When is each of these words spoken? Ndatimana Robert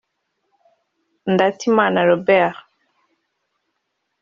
Ndatimana 1.33 1.99
Robert 2.09 2.55